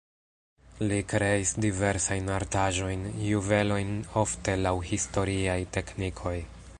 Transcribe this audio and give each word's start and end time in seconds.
Li 0.91 0.95
kreis 1.11 1.51
diversajn 1.65 2.31
artaĵojn, 2.37 3.05
juvelojn 3.25 3.93
ofte 4.25 4.59
laŭ 4.65 4.75
historiaj 4.93 5.59
teknikoj. 5.79 6.37